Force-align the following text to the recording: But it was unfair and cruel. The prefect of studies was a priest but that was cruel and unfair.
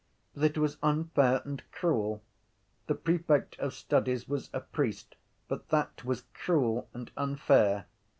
But 0.33 0.43
it 0.45 0.57
was 0.57 0.77
unfair 0.81 1.43
and 1.45 1.61
cruel. 1.71 2.23
The 2.87 2.95
prefect 2.95 3.55
of 3.59 3.75
studies 3.75 4.27
was 4.27 4.49
a 4.51 4.61
priest 4.61 5.15
but 5.47 5.69
that 5.69 6.03
was 6.03 6.23
cruel 6.33 6.89
and 6.91 7.11
unfair. 7.15 7.85